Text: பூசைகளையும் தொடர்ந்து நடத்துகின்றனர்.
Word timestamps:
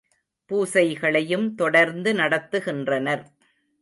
பூசைகளையும் 0.49 1.53
தொடர்ந்து 1.53 2.13
நடத்துகின்றனர். 2.13 3.23